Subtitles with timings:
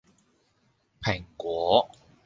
[1.03, 1.87] 蘋果